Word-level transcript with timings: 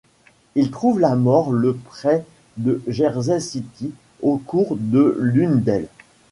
Il 0.55 0.71
trouve 0.71 0.99
la 0.99 1.13
mort 1.13 1.51
le 1.51 1.75
près 1.75 2.25
de 2.57 2.81
Jersey 2.87 3.39
City, 3.39 3.91
au 4.23 4.39
cours 4.39 4.75
de 4.75 5.15
l'une 5.19 5.61
d'elles. 5.61 5.89